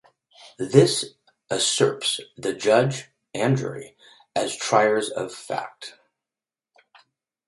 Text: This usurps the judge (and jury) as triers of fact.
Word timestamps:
This 0.57 1.13
usurps 1.51 2.21
the 2.35 2.55
judge 2.55 3.11
(and 3.35 3.55
jury) 3.55 3.95
as 4.35 4.55
triers 4.55 5.11
of 5.11 5.31
fact. 5.31 5.93